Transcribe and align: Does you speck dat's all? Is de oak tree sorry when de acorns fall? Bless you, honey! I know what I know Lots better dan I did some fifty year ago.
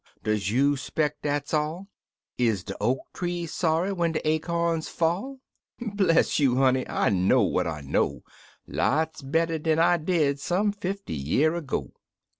Does 0.23 0.49
you 0.49 0.77
speck 0.77 1.21
dat's 1.21 1.53
all? 1.53 1.87
Is 2.35 2.63
de 2.63 2.75
oak 2.81 3.01
tree 3.13 3.45
sorry 3.45 3.93
when 3.93 4.13
de 4.13 4.27
acorns 4.27 4.89
fall? 4.89 5.41
Bless 5.79 6.39
you, 6.39 6.55
honey! 6.57 6.89
I 6.89 7.09
know 7.09 7.43
what 7.43 7.67
I 7.67 7.81
know 7.81 8.23
Lots 8.65 9.21
better 9.21 9.59
dan 9.59 9.77
I 9.77 9.97
did 9.97 10.39
some 10.39 10.71
fifty 10.71 11.13
year 11.13 11.53
ago. 11.53 11.91